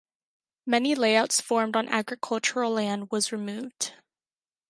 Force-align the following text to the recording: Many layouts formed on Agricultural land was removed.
Many 0.65 0.95
layouts 0.95 1.39
formed 1.39 1.75
on 1.75 1.87
Agricultural 1.87 2.71
land 2.71 3.11
was 3.11 3.31
removed. 3.31 3.93